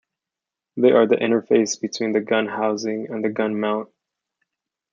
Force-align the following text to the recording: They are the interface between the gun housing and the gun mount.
They 0.77 0.89
are 0.93 1.05
the 1.05 1.17
interface 1.17 1.79
between 1.79 2.11
the 2.13 2.21
gun 2.21 2.47
housing 2.47 3.11
and 3.11 3.23
the 3.23 3.29
gun 3.29 3.59
mount. 3.59 3.91